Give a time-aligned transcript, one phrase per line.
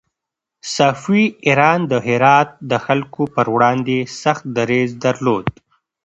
[0.75, 5.45] صفوي ایران د هرات د خلکو پر وړاندې سخت دريځ درلود.